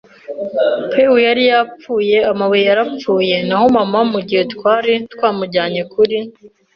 [0.91, 3.35] Pew yari yapfuye, amabuye yarapfuye.
[3.47, 6.17] Naho mama, mugihe twari twamujyanye kuri